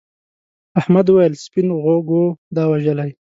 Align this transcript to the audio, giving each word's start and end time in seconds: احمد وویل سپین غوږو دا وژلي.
احمد 0.79 1.05
وویل 1.07 1.33
سپین 1.45 1.67
غوږو 1.83 2.23
دا 2.55 2.63
وژلي. 2.71 3.11